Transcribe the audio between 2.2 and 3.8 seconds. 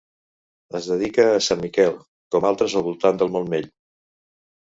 com altres al voltant del Montmell.